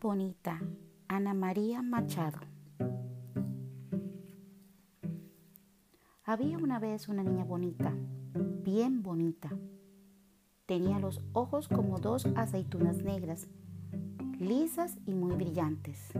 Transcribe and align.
bonita, 0.00 0.58
Ana 1.08 1.34
María 1.34 1.82
Machado. 1.82 2.38
Había 6.24 6.56
una 6.56 6.78
vez 6.78 7.08
una 7.08 7.22
niña 7.22 7.44
bonita, 7.44 7.92
bien 8.64 9.02
bonita. 9.02 9.50
Tenía 10.64 10.98
los 10.98 11.20
ojos 11.34 11.68
como 11.68 11.98
dos 11.98 12.24
aceitunas 12.34 13.02
negras, 13.02 13.48
lisas 14.38 14.96
y 15.04 15.14
muy 15.14 15.34
brillantes. 15.34 16.12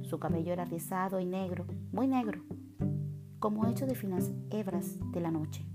Su 0.00 0.18
cabello 0.18 0.54
era 0.54 0.64
rizado 0.64 1.20
y 1.20 1.26
negro, 1.26 1.66
muy 1.92 2.08
negro, 2.08 2.42
como 3.38 3.66
hecho 3.66 3.84
de 3.84 3.96
finas 3.96 4.32
hebras 4.50 4.98
de 5.12 5.20
la 5.20 5.30
noche. 5.30 5.66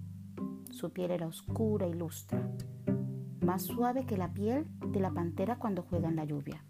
Su 0.71 0.91
piel 0.91 1.11
era 1.11 1.27
oscura 1.27 1.85
y 1.85 1.93
lustra, 1.93 2.49
más 3.45 3.61
suave 3.63 4.07
que 4.07 4.17
la 4.17 4.33
piel 4.33 4.65
de 4.87 4.99
la 4.99 5.11
pantera 5.11 5.59
cuando 5.59 5.83
juega 5.83 6.09
en 6.09 6.15
la 6.15 6.25
lluvia. 6.25 6.63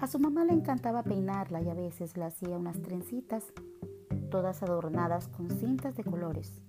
A 0.00 0.06
su 0.06 0.20
mamá 0.20 0.44
le 0.44 0.52
encantaba 0.52 1.02
peinarla 1.02 1.60
y 1.60 1.68
a 1.68 1.74
veces 1.74 2.16
le 2.16 2.24
hacía 2.24 2.56
unas 2.56 2.80
trencitas, 2.80 3.52
todas 4.30 4.62
adornadas 4.62 5.26
con 5.26 5.50
cintas 5.50 5.96
de 5.96 6.04
colores. 6.04 6.62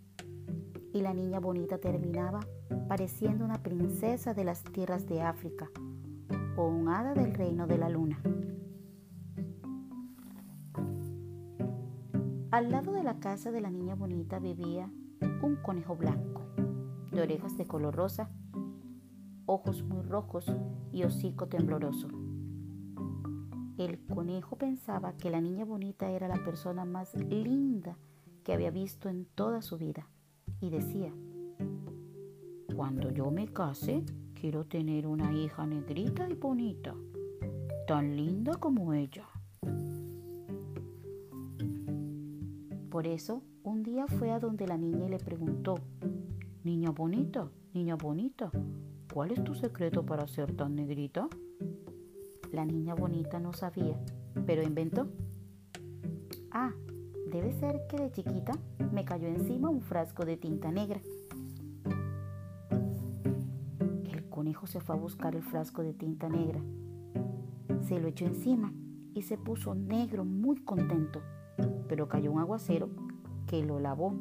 Y 0.94 1.02
la 1.02 1.14
niña 1.14 1.40
bonita 1.40 1.78
terminaba 1.78 2.40
pareciendo 2.88 3.46
una 3.46 3.62
princesa 3.62 4.34
de 4.34 4.44
las 4.44 4.64
tierras 4.64 5.06
de 5.06 5.22
África 5.22 5.70
o 6.58 6.68
un 6.68 6.90
hada 6.90 7.14
del 7.14 7.36
reino 7.36 7.68
de 7.68 7.78
la 7.78 7.90
luna. 7.90 8.20
Al 12.50 12.72
lado 12.72 12.94
de 12.94 13.04
la 13.04 13.20
casa 13.20 13.52
de 13.52 13.62
la 13.62 13.70
niña 13.70 13.94
bonita 13.94 14.40
vivía 14.40 14.92
un 15.44 15.56
conejo 15.58 15.96
blanco, 15.96 16.42
de 17.12 17.22
orejas 17.22 17.56
de 17.58 17.68
color 17.68 17.96
rosa, 17.96 18.32
ojos 19.46 19.84
muy 19.84 20.02
rojos 20.02 20.52
y 20.92 21.04
hocico 21.04 21.48
tembloroso. 21.48 22.08
El 23.78 24.00
conejo 24.06 24.58
pensaba 24.58 25.14
que 25.14 25.30
la 25.30 25.42
niña 25.42 25.66
bonita 25.66 26.10
era 26.12 26.28
la 26.28 26.44
persona 26.44 26.86
más 26.86 27.16
linda 27.16 27.98
que 28.44 28.54
había 28.54 28.72
visto 28.72 29.10
en 29.10 29.26
toda 29.26 29.62
su 29.62 29.78
vida 29.78 30.10
y 30.60 30.70
decía, 30.70 31.14
cuando 32.76 33.12
yo 33.12 33.32
me 33.32 33.48
case, 33.48 34.04
quiero 34.34 34.66
tener 34.66 35.08
una 35.08 35.34
hija 35.34 35.66
negrita 35.66 36.30
y 36.30 36.34
bonita, 36.34 36.96
tan 37.88 38.16
linda 38.16 38.56
como 38.56 38.94
ella. 38.94 39.28
Por 42.90 43.06
eso, 43.06 43.44
un 43.64 43.84
día 43.84 44.08
fue 44.08 44.32
a 44.32 44.40
donde 44.40 44.68
la 44.68 44.78
niña 44.78 45.06
y 45.06 45.10
le 45.10 45.20
preguntó, 45.20 45.76
Niña 46.64 46.92
bonita, 46.92 47.50
niña 47.74 47.96
bonita, 47.96 48.52
¿cuál 49.14 49.32
es 49.32 49.44
tu 49.44 49.56
secreto 49.56 50.06
para 50.06 50.28
ser 50.28 50.56
tan 50.56 50.76
negrita? 50.76 51.30
La 52.52 52.66
niña 52.66 52.96
bonita 52.96 53.40
no 53.40 53.54
sabía, 53.54 54.00
pero 54.46 54.64
inventó. 54.64 55.08
Ah, 56.52 56.72
debe 57.32 57.54
ser 57.54 57.86
que 57.88 57.98
de 57.98 58.12
chiquita 58.12 58.54
me 58.92 59.06
cayó 59.06 59.28
encima 59.28 59.70
un 59.70 59.82
frasco 59.82 60.26
de 60.26 60.38
tinta 60.38 60.72
negra. 60.72 61.00
El 64.12 64.28
conejo 64.30 64.66
se 64.66 64.80
fue 64.80 64.96
a 64.96 65.00
buscar 65.00 65.36
el 65.36 65.44
frasco 65.44 65.84
de 65.84 65.94
tinta 65.94 66.28
negra. 66.28 66.60
Se 67.88 68.00
lo 68.00 68.08
echó 68.08 68.26
encima 68.26 68.74
y 69.14 69.22
se 69.22 69.38
puso 69.38 69.76
negro 69.76 70.26
muy 70.26 70.64
contento, 70.64 71.22
pero 71.88 72.08
cayó 72.08 72.32
un 72.32 72.40
aguacero 72.40 72.90
que 73.46 73.64
lo 73.64 73.80
lavó 73.80 74.16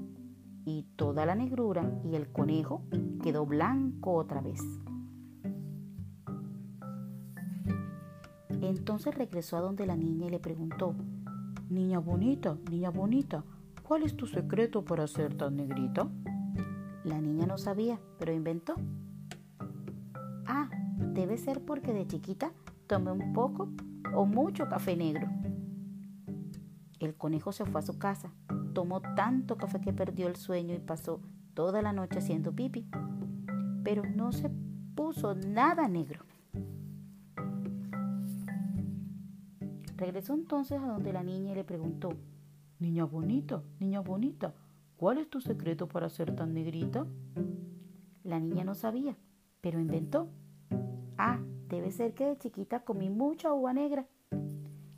y 0.66 0.82
toda 0.96 1.24
la 1.24 1.34
negrura 1.34 1.90
y 2.04 2.14
el 2.14 2.30
conejo 2.30 2.82
quedó 3.22 3.46
blanco 3.46 4.12
otra 4.12 4.42
vez. 4.42 4.60
Entonces 8.60 9.14
regresó 9.14 9.56
a 9.56 9.60
donde 9.60 9.86
la 9.86 9.96
niña 9.96 10.26
y 10.26 10.30
le 10.30 10.40
preguntó, 10.40 10.94
Niña 11.68 11.98
bonita, 11.98 12.56
niña 12.70 12.88
bonita, 12.88 13.44
¿cuál 13.82 14.02
es 14.02 14.16
tu 14.16 14.26
secreto 14.26 14.86
para 14.86 15.06
ser 15.06 15.34
tan 15.34 15.56
negrita? 15.56 16.08
La 17.04 17.20
niña 17.20 17.46
no 17.46 17.58
sabía, 17.58 18.00
pero 18.18 18.32
inventó. 18.32 18.74
Ah, 20.46 20.70
debe 21.12 21.36
ser 21.36 21.62
porque 21.62 21.92
de 21.92 22.06
chiquita 22.06 22.52
tomé 22.86 23.12
un 23.12 23.34
poco 23.34 23.68
o 24.14 24.24
mucho 24.24 24.66
café 24.66 24.96
negro. 24.96 25.28
El 27.00 27.14
conejo 27.16 27.52
se 27.52 27.66
fue 27.66 27.80
a 27.80 27.84
su 27.84 27.98
casa, 27.98 28.32
tomó 28.72 29.02
tanto 29.14 29.56
café 29.56 29.78
que 29.80 29.92
perdió 29.92 30.26
el 30.26 30.36
sueño 30.36 30.74
y 30.74 30.78
pasó 30.78 31.20
toda 31.52 31.82
la 31.82 31.92
noche 31.92 32.20
haciendo 32.20 32.52
pipi, 32.52 32.88
pero 33.84 34.04
no 34.04 34.32
se 34.32 34.50
puso 34.94 35.34
nada 35.34 35.86
negro. 35.86 36.27
Regresó 39.98 40.34
entonces 40.34 40.80
a 40.80 40.86
donde 40.86 41.12
la 41.12 41.24
niña 41.24 41.50
y 41.50 41.54
le 41.56 41.64
preguntó, 41.64 42.10
Niña 42.78 43.04
bonita, 43.04 43.64
niña 43.80 43.98
bonita, 43.98 44.54
¿cuál 44.96 45.18
es 45.18 45.28
tu 45.28 45.40
secreto 45.40 45.88
para 45.88 46.08
ser 46.08 46.36
tan 46.36 46.54
negrita? 46.54 47.04
La 48.22 48.38
niña 48.38 48.62
no 48.62 48.76
sabía, 48.76 49.16
pero 49.60 49.80
inventó. 49.80 50.28
Ah, 51.16 51.40
debe 51.68 51.90
ser 51.90 52.14
que 52.14 52.26
de 52.26 52.38
chiquita 52.38 52.84
comí 52.84 53.10
mucha 53.10 53.52
uva 53.52 53.72
negra. 53.72 54.06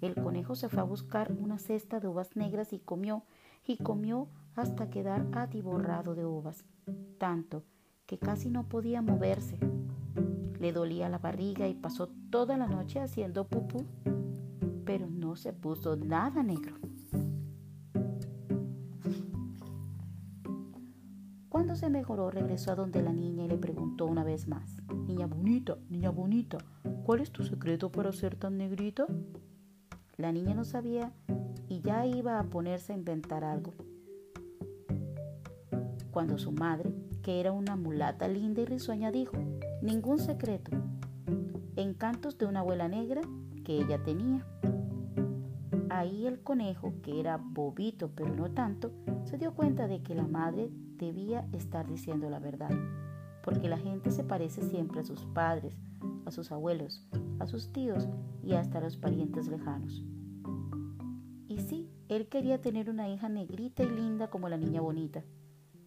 El 0.02 0.16
conejo 0.16 0.54
se 0.54 0.68
fue 0.68 0.80
a 0.80 0.84
buscar 0.84 1.32
una 1.32 1.58
cesta 1.58 1.98
de 1.98 2.06
uvas 2.06 2.36
negras 2.36 2.74
y 2.74 2.78
comió, 2.78 3.22
y 3.66 3.78
comió 3.78 4.28
hasta 4.54 4.90
quedar 4.90 5.26
atiborrado 5.32 6.14
de 6.14 6.26
uvas, 6.26 6.66
tanto 7.16 7.64
que 8.04 8.18
casi 8.18 8.50
no 8.50 8.68
podía 8.68 9.00
moverse. 9.00 9.58
Le 10.58 10.72
dolía 10.72 11.08
la 11.08 11.16
barriga 11.16 11.68
y 11.68 11.74
pasó 11.74 12.08
toda 12.28 12.58
la 12.58 12.66
noche 12.66 13.00
haciendo 13.00 13.48
pupú 13.48 13.86
pero 14.84 15.08
no 15.08 15.36
se 15.36 15.52
puso 15.52 15.96
nada 15.96 16.42
negro. 16.42 16.76
Cuando 21.48 21.74
se 21.76 21.90
mejoró, 21.90 22.30
regresó 22.30 22.72
a 22.72 22.74
donde 22.76 23.02
la 23.02 23.12
niña 23.12 23.44
y 23.44 23.48
le 23.48 23.58
preguntó 23.58 24.06
una 24.06 24.24
vez 24.24 24.48
más, 24.48 24.80
Niña 25.06 25.26
bonita, 25.26 25.76
niña 25.88 26.10
bonita, 26.10 26.58
¿cuál 27.04 27.20
es 27.20 27.32
tu 27.32 27.42
secreto 27.42 27.90
para 27.90 28.12
ser 28.12 28.36
tan 28.36 28.56
negrita? 28.56 29.06
La 30.16 30.32
niña 30.32 30.54
no 30.54 30.64
sabía 30.64 31.12
y 31.68 31.80
ya 31.80 32.06
iba 32.06 32.38
a 32.38 32.44
ponerse 32.44 32.92
a 32.92 32.96
inventar 32.96 33.42
algo. 33.42 33.72
Cuando 36.10 36.38
su 36.38 36.52
madre, 36.52 36.92
que 37.22 37.40
era 37.40 37.52
una 37.52 37.76
mulata 37.76 38.28
linda 38.28 38.62
y 38.62 38.66
risueña, 38.66 39.10
dijo, 39.10 39.36
ningún 39.82 40.18
secreto, 40.18 40.70
encantos 41.82 42.38
de 42.38 42.46
una 42.46 42.60
abuela 42.60 42.88
negra 42.88 43.22
que 43.64 43.74
ella 43.74 44.02
tenía. 44.02 44.46
Ahí 45.90 46.26
el 46.26 46.40
conejo, 46.42 46.94
que 47.02 47.20
era 47.20 47.36
bobito 47.36 48.10
pero 48.14 48.34
no 48.34 48.50
tanto, 48.50 48.92
se 49.24 49.38
dio 49.38 49.54
cuenta 49.54 49.88
de 49.88 50.02
que 50.02 50.14
la 50.14 50.26
madre 50.26 50.70
debía 50.96 51.48
estar 51.52 51.88
diciendo 51.88 52.30
la 52.30 52.38
verdad, 52.38 52.70
porque 53.42 53.68
la 53.68 53.78
gente 53.78 54.10
se 54.10 54.24
parece 54.24 54.62
siempre 54.62 55.00
a 55.00 55.04
sus 55.04 55.24
padres, 55.26 55.74
a 56.26 56.30
sus 56.30 56.52
abuelos, 56.52 57.06
a 57.38 57.46
sus 57.46 57.72
tíos 57.72 58.08
y 58.42 58.54
hasta 58.54 58.78
a 58.78 58.82
los 58.82 58.96
parientes 58.96 59.48
lejanos. 59.48 60.04
Y 61.48 61.58
sí, 61.58 61.90
él 62.08 62.28
quería 62.28 62.60
tener 62.60 62.88
una 62.90 63.08
hija 63.08 63.28
negrita 63.28 63.82
y 63.82 63.90
linda 63.90 64.30
como 64.30 64.48
la 64.48 64.56
niña 64.56 64.80
bonita. 64.80 65.24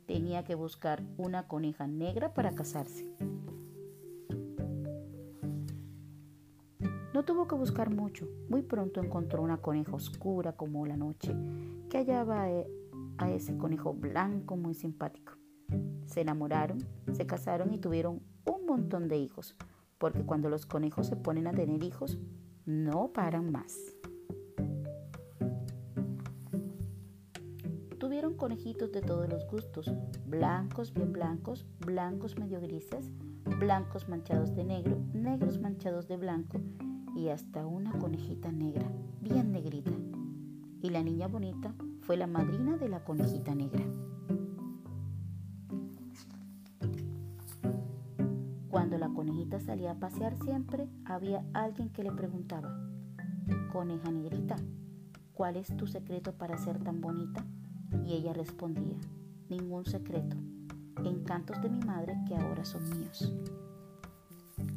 Tenía 0.05 0.43
que 0.43 0.55
buscar 0.55 1.03
una 1.17 1.47
coneja 1.47 1.87
negra 1.87 2.33
para 2.33 2.51
casarse. 2.51 3.07
Tuvo 7.25 7.47
que 7.47 7.55
buscar 7.55 7.89
mucho. 7.89 8.27
Muy 8.49 8.63
pronto 8.63 9.01
encontró 9.01 9.41
una 9.41 9.57
coneja 9.57 9.95
oscura 9.95 10.53
como 10.53 10.85
la 10.85 10.97
noche, 10.97 11.33
que 11.89 11.97
hallaba 11.97 12.49
eh, 12.49 12.67
a 13.17 13.31
ese 13.31 13.57
conejo 13.57 13.93
blanco 13.93 14.57
muy 14.57 14.73
simpático. 14.73 15.33
Se 16.05 16.21
enamoraron, 16.21 16.79
se 17.13 17.25
casaron 17.25 17.73
y 17.73 17.77
tuvieron 17.77 18.21
un 18.45 18.65
montón 18.65 19.07
de 19.07 19.17
hijos, 19.17 19.55
porque 19.97 20.25
cuando 20.25 20.49
los 20.49 20.65
conejos 20.65 21.07
se 21.07 21.15
ponen 21.15 21.47
a 21.47 21.53
tener 21.53 21.81
hijos, 21.83 22.19
no 22.65 23.13
paran 23.13 23.51
más. 23.51 23.77
Tuvieron 27.99 28.35
conejitos 28.35 28.91
de 28.91 29.01
todos 29.01 29.29
los 29.29 29.47
gustos, 29.47 29.89
blancos 30.27 30.93
bien 30.93 31.13
blancos, 31.13 31.65
blancos 31.79 32.37
medio 32.37 32.59
grises, 32.59 33.09
blancos 33.59 34.09
manchados 34.09 34.53
de 34.55 34.65
negro, 34.65 34.97
negros 35.13 35.61
manchados 35.61 36.09
de 36.09 36.17
blanco 36.17 36.59
y 37.15 37.29
hasta 37.29 37.65
una 37.65 37.91
conejita 37.99 38.51
negra, 38.51 38.91
bien 39.21 39.51
negrita. 39.51 39.91
Y 40.81 40.89
la 40.89 41.03
niña 41.03 41.27
bonita 41.27 41.73
fue 42.01 42.17
la 42.17 42.27
madrina 42.27 42.77
de 42.77 42.89
la 42.89 43.03
conejita 43.03 43.55
negra. 43.55 43.85
Cuando 48.69 48.97
la 48.97 49.09
conejita 49.09 49.59
salía 49.59 49.91
a 49.91 49.99
pasear 49.99 50.35
siempre, 50.43 50.89
había 51.05 51.45
alguien 51.53 51.89
que 51.89 52.03
le 52.03 52.11
preguntaba, 52.11 52.75
Coneja 53.71 54.11
negrita, 54.11 54.55
¿cuál 55.33 55.57
es 55.57 55.75
tu 55.77 55.87
secreto 55.87 56.33
para 56.33 56.57
ser 56.57 56.79
tan 56.83 57.01
bonita? 57.01 57.45
Y 58.05 58.13
ella 58.13 58.33
respondía, 58.33 58.97
ningún 59.49 59.85
secreto, 59.85 60.37
encantos 61.03 61.61
de 61.61 61.69
mi 61.69 61.79
madre 61.79 62.15
que 62.27 62.35
ahora 62.35 62.65
son 62.65 62.83
míos. 62.89 63.33